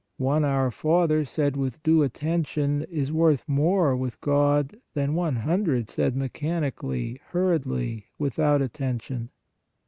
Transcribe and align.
One 0.17 0.43
Our 0.43 0.71
Father 0.71 1.23
said 1.25 1.55
with 1.55 1.83
due 1.83 2.01
attention 2.01 2.81
is 2.89 3.11
worth 3.11 3.47
more 3.47 3.95
with 3.95 4.19
God, 4.19 4.77
than 4.95 5.13
one 5.13 5.35
hundred 5.35 5.89
said 5.89 6.15
mechanically, 6.15 7.21
hurriedly, 7.27 8.07
without 8.17 8.63
attention. 8.63 9.29